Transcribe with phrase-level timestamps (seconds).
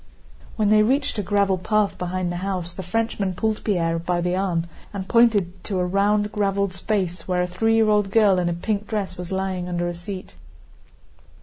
[0.55, 4.35] When they reached a gravel path behind the house the Frenchman pulled Pierre by the
[4.35, 8.49] arm and pointed to a round, graveled space where a three year old girl in
[8.49, 10.33] a pink dress was lying under a seat.